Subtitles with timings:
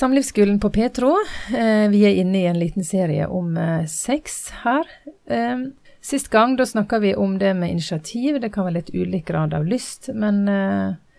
[0.00, 1.16] Samlivsskolen på Petro.
[1.48, 4.88] Eh, vi er inne i en liten serie om eh, sex her.
[5.28, 5.58] Eh,
[6.00, 8.38] sist gang da snakka vi om det med initiativ.
[8.40, 10.40] Det kan være litt ulik grad av lyst, men,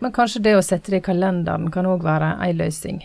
[0.02, 3.04] men kanskje det å sette det i kalenderen kan òg være ei løsning.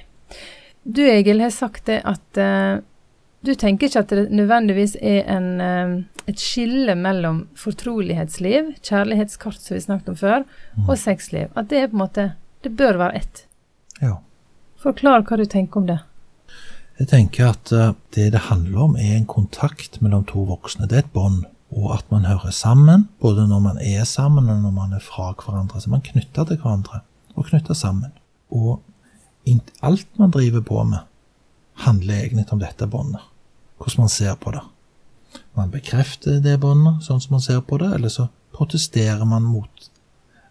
[0.82, 2.42] Du Egil har sagt det at
[3.46, 5.50] du tenker ikke at det nødvendigvis er en,
[6.26, 10.48] et skille mellom fortrolighetsliv, kjærlighetskart som vi snakket om før,
[10.88, 11.02] og mm.
[11.06, 11.52] sexliv.
[11.54, 12.32] At det er på en måte
[12.66, 13.46] Det bør være ett.
[14.02, 14.18] Ja.
[14.88, 15.98] Forklar hva du tenker om det.
[16.98, 20.88] Jeg tenker at eh, det det handler om, er en kontakt mellom to voksne.
[20.88, 21.44] Det er et bånd.
[21.76, 25.34] Og at man hører sammen, både når man er sammen og når man er fra
[25.36, 25.82] hverandre.
[25.84, 27.02] Så man knytter til hverandre,
[27.36, 28.14] og knytter sammen.
[28.56, 28.80] Og
[29.84, 31.04] alt man driver på med,
[31.84, 33.26] handler egentlig om dette båndet.
[33.78, 34.64] Hvordan man ser på det.
[35.60, 39.90] Man bekrefter det båndet sånn som man ser på det, eller så protesterer man mot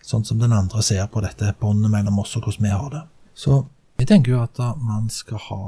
[0.04, 3.02] sånn som den andre ser på dette båndet mellom oss og hvordan vi har det.
[3.34, 3.64] Så
[3.98, 5.60] jeg tenker jo at man skal ha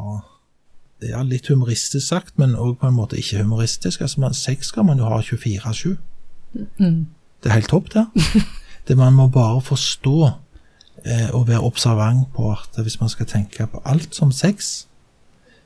[1.02, 4.02] ja, litt humoristisk sagt, men òg på en måte ikke humoristisk.
[4.05, 5.94] Altså, man, Sex skal man jo ha 24-7.
[6.78, 7.06] Mm.
[7.42, 8.06] Det er helt topp, det.
[8.89, 10.17] det man må bare forstå
[11.05, 14.86] eh, og være observant på at hvis man skal tenke på alt som sex,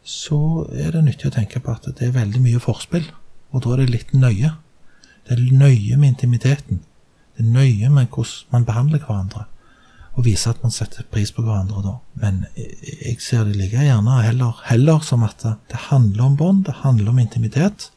[0.03, 3.07] så er det nyttig å tenke på at det er veldig mye forspill.
[3.53, 4.55] Og da er det litt nøye.
[5.29, 6.83] Det er nøye med intimiteten.
[7.37, 9.47] Det er nøye med hvordan man behandler hverandre
[10.13, 11.95] og vise at man setter pris på hverandre da.
[12.21, 16.83] Men jeg ser det like gjerne heller, heller som at det handler om bånd, det
[16.83, 17.89] handler om intimitet.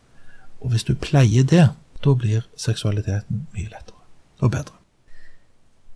[0.64, 1.68] Og hvis du pleier det,
[2.06, 4.00] da blir seksualiteten mye lettere
[4.40, 4.80] og bedre.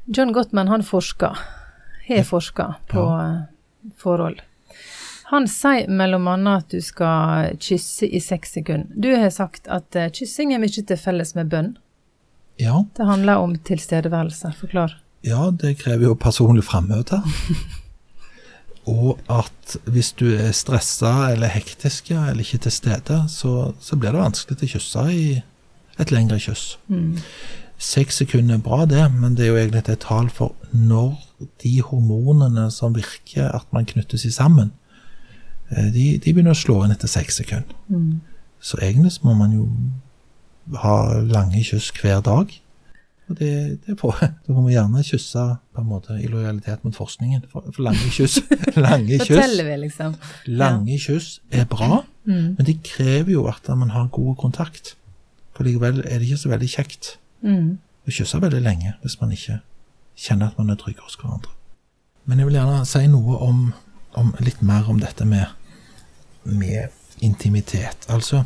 [0.09, 1.39] John Gottman han forsker,
[2.07, 3.25] har forska på ja.
[3.25, 4.41] Eh, forhold.
[5.29, 8.89] Han sier annet at du skal kysse i seks sekunder.
[8.95, 11.75] Du har sagt at uh, kyssing er mye til felles med bønn.
[12.57, 12.81] Ja.
[12.97, 14.55] Det handler om tilstedeværelse.
[14.57, 14.97] Forklar.
[15.25, 17.21] Ja, det krever jo personlig frammøte.
[18.89, 24.15] Og at hvis du er stressa eller hektisk eller ikke til stede, så, så, blir
[24.15, 25.25] det vanskelig å kysse i
[25.99, 26.77] et lengre kyss.
[26.87, 27.19] Mm.
[27.79, 31.19] Seks sekunder er bra, det, men det er jo egentlig et tall for når
[31.63, 34.71] de hormonene som virker at man knytter seg sammen,
[35.69, 37.77] eh, de, de begynner å slå inn etter seks sekunder.
[37.87, 38.19] Mm.
[38.59, 39.69] Så egentlig må man jo
[40.81, 42.52] ha lange kyss hver dag.
[43.29, 46.95] Og det, det får Da kan vi gjerne kysse på en måte i lojalitet mot
[46.95, 47.45] forskningen.
[47.51, 48.39] For, for lange kyss
[48.87, 50.15] lange kyss, vi, liksom.
[50.45, 52.55] lange kyss er bra, mm.
[52.57, 54.95] men det krever jo at man har god kontakt.
[55.53, 57.77] For likevel er det ikke så veldig kjekt mm.
[58.07, 59.59] å kysse veldig lenge hvis man ikke
[60.19, 61.53] kjenner at man er trygg hos hverandre.
[62.25, 63.61] Men jeg vil gjerne si noe om,
[64.19, 65.45] om litt mer om dette med,
[66.43, 66.89] med
[67.25, 68.05] intimitet.
[68.09, 68.43] Altså,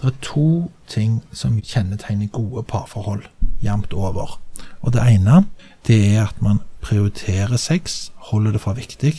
[0.00, 3.26] det er to ting som kjennetegner gode parforhold
[3.64, 4.38] jevnt over.
[4.80, 5.44] Og det ene
[5.86, 9.14] det er at man prioriterer sex, holder det for viktig,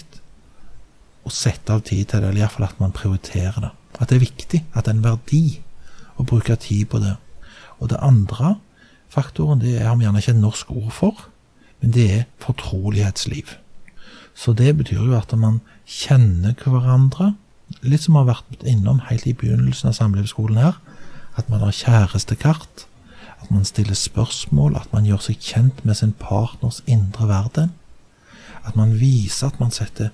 [1.25, 3.71] og setter av tid til det, eller iallfall at man prioriterer det.
[3.99, 5.43] At det er viktig, at det er en verdi
[6.17, 7.15] å bruke tid på det.
[7.81, 8.55] Og det andre
[9.11, 11.27] faktoren det har vi gjerne ikke et norsk ord for,
[11.81, 13.57] men det er fortrolighetsliv.
[14.37, 17.33] Så det betyr jo at man kjenner hverandre,
[17.81, 20.79] litt som vi har vært innom helt i begynnelsen av samlivsskolen her,
[21.39, 22.85] at man har kjærestekart,
[23.41, 27.71] at man stiller spørsmål, at man gjør seg kjent med sin partners indre verden.
[28.65, 30.09] At man viser at man setter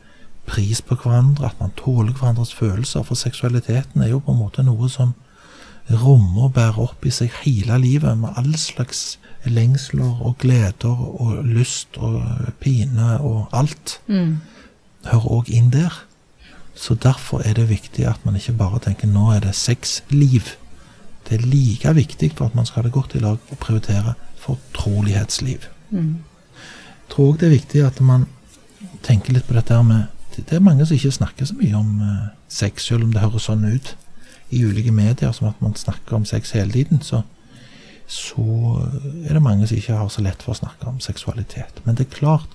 [0.48, 3.04] pris på hverandre, at man tåler hverandres følelser.
[3.04, 5.14] For seksualiteten er jo på en måte noe som
[5.92, 9.18] rommer og bærer opp i seg hele livet, med all slags
[9.48, 12.22] lengsler og gleder og lyst og
[12.60, 14.00] pine og alt.
[14.08, 14.40] Mm.
[15.08, 16.04] Hører òg inn der.
[16.78, 20.56] Så derfor er det viktig at man ikke bare tenker nå er det sexliv
[21.28, 24.16] det er like viktig for at man skal ha det godt i lag, å prioritere
[24.40, 25.68] fortrolighetsliv.
[25.92, 26.18] Mm.
[26.18, 28.28] Jeg tror òg det er viktig at man
[29.06, 32.28] tenker litt på dette med Det er mange som ikke snakker så mye om uh,
[32.48, 33.96] sex, selv om det høres sånn ut
[34.54, 37.02] i ulike medier, som at man snakker om sex hele tiden.
[37.02, 37.24] Så,
[38.06, 38.46] så
[39.26, 41.82] er det mange som ikke har så lett for å snakke om seksualitet.
[41.88, 42.54] Men det er klart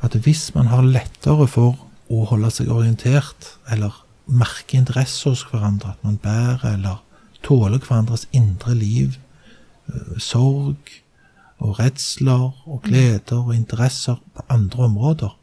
[0.00, 1.76] at hvis man har lettere for
[2.08, 7.04] å holde seg orientert, eller merke interesse hos hverandre, at man bærer eller
[7.42, 9.18] tåler hverandres indre liv,
[9.88, 10.92] eh, sorg
[11.60, 15.36] og redsler og gleder og interesser på andre områder,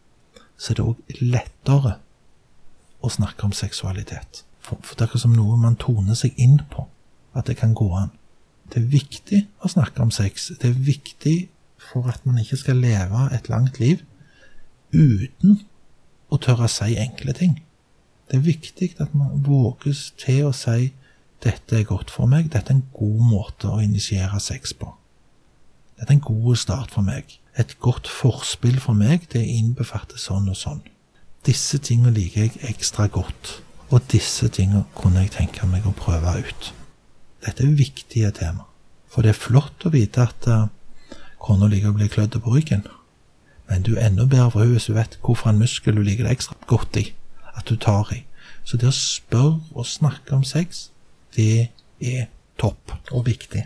[0.58, 1.98] så er det òg lettere
[3.02, 4.44] å snakke om seksualitet.
[4.60, 6.88] For, for det er ikke som noe man toner seg inn på,
[7.38, 8.12] at det kan gå an.
[8.74, 10.50] Det er viktig å snakke om sex.
[10.60, 11.38] Det er viktig
[11.78, 14.02] for at man ikke skal leve et langt liv
[14.92, 15.62] uten
[16.34, 17.60] å tørre å si enkle ting.
[18.28, 20.92] Det er viktig at man våges til å si
[21.44, 22.52] dette er godt for meg.
[22.54, 24.90] Dette er en god måte å initiere sex på.
[25.98, 27.38] Dette er en god start for meg.
[27.58, 30.84] Et godt forspill for meg, det innbefatter sånn og sånn.
[31.48, 36.34] disse tingene liker jeg ekstra godt, og disse tingene kunne jeg tenke meg å prøve
[36.44, 36.74] ut.
[37.46, 38.66] Dette er viktige tema.
[39.08, 40.68] For det er flott å vite at uh,
[41.40, 42.84] kona liker å bli klødd på ryggen,
[43.70, 46.28] men du er enda bedre for henne hvis du vet hvorfor en muskel du liker
[46.28, 47.06] det ekstra godt i,
[47.56, 48.26] at du tar i.
[48.68, 50.90] Så det å spørre og snakke om sex,
[51.38, 51.70] det
[52.02, 52.28] er
[52.60, 53.64] topp og viktig.